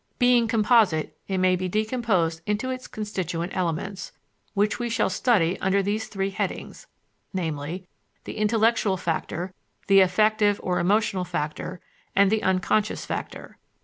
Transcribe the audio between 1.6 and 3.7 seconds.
decomposed into its constituent